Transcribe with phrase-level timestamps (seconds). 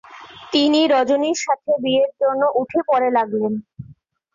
[0.53, 3.53] তিনি রজনীর সাথে বিয়ের জন্য উঠে-পড়ে লাগলেন।